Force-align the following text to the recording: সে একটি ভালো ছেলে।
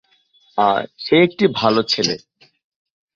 সে 0.99 1.15
একটি 1.23 1.45
ভালো 1.53 1.81
ছেলে। 1.83 2.15